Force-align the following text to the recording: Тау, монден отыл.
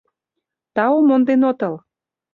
Тау, 0.75 0.95
монден 1.07 1.41
отыл. 1.51 1.75